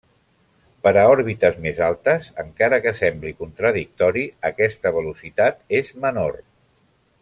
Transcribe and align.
Per 0.85 0.93
a 1.01 1.03
òrbites 1.09 1.59
més 1.65 1.81
altes, 1.89 2.31
encara 2.45 2.81
que 2.87 2.95
sembli 3.03 3.35
contradictori, 3.43 4.27
aquesta 4.53 4.97
velocitat 5.01 5.65
és 5.85 5.97
menor. 6.09 6.39